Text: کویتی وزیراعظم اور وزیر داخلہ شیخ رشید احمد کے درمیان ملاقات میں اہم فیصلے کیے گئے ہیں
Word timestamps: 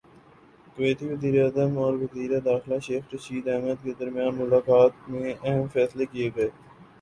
کویتی 0.77 1.05
وزیراعظم 1.07 1.77
اور 1.77 1.93
وزیر 1.95 2.31
داخلہ 2.41 2.79
شیخ 2.79 3.13
رشید 3.13 3.47
احمد 3.47 3.83
کے 3.83 3.93
درمیان 3.99 4.35
ملاقات 4.35 5.09
میں 5.09 5.33
اہم 5.35 5.67
فیصلے 5.73 6.05
کیے 6.07 6.29
گئے 6.35 6.43
ہیں 6.45 6.57